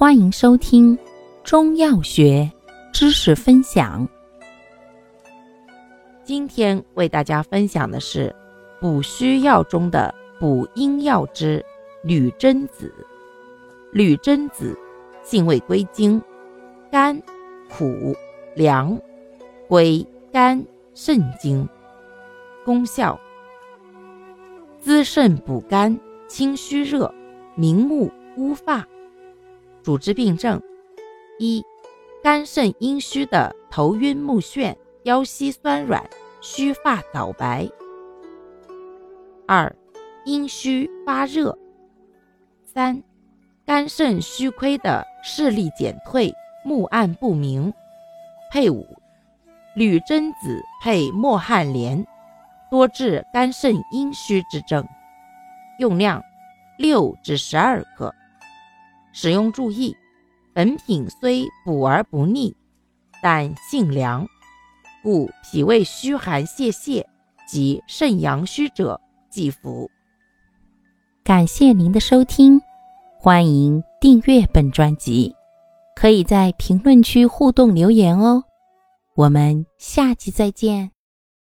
[0.00, 0.98] 欢迎收听
[1.44, 2.50] 中药学
[2.90, 4.08] 知识分享。
[6.24, 8.34] 今天为大家分享的是
[8.80, 11.62] 补虚药中的补阴药之
[12.02, 12.90] 女贞子。
[13.92, 14.74] 女贞子
[15.22, 16.18] 性味归经：
[16.90, 17.20] 甘、
[17.68, 18.16] 苦、
[18.54, 18.98] 凉，
[19.68, 20.64] 归肝
[20.94, 21.68] 肾经。
[22.64, 23.20] 功效：
[24.78, 27.12] 滋肾补肝，清虚热，
[27.54, 28.88] 明目乌发。
[29.82, 30.60] 主治病症：
[31.38, 31.64] 一、
[32.22, 36.04] 肝肾阴虚的头晕目眩、腰膝酸软、
[36.42, 37.66] 须发早白；
[39.46, 39.74] 二、
[40.26, 41.56] 阴虚发热；
[42.62, 43.02] 三、
[43.64, 46.30] 肝肾虚亏的视力减退、
[46.62, 47.72] 目暗不明。
[48.52, 48.86] 配伍：
[49.74, 52.06] 女贞子配墨旱莲，
[52.70, 54.86] 多治肝肾阴虚之症。
[55.78, 56.22] 用量：
[56.76, 58.14] 六至十二克。
[59.12, 59.96] 使用注意：
[60.52, 62.54] 本品虽补而不腻，
[63.22, 64.26] 但性凉，
[65.02, 67.04] 故脾胃虚寒泄泻
[67.48, 69.90] 及肾阳虚者忌服。
[71.22, 72.60] 感谢您的收听，
[73.18, 75.34] 欢迎订阅本专辑，
[75.94, 78.44] 可以在评论区互动留言哦。
[79.16, 80.90] 我们下期再见。